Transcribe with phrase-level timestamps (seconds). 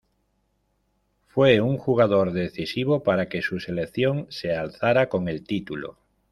[1.27, 5.95] Fue un jugador decisivo para que su selección se alzara con el título.